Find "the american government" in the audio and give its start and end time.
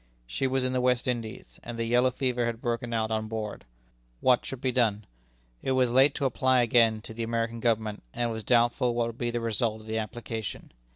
7.13-8.01